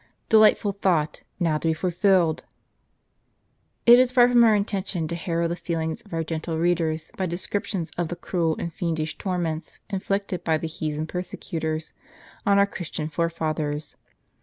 [0.29, 2.43] Delightful thought, now to be fulfilled!
[3.85, 7.27] It is far from our intention to harrow the feelings of our gentle readers by
[7.27, 11.93] descriptions of the cruel and fiendish tor ments inflicted by the heathen persecutors
[12.47, 13.95] on our Christian forefathers.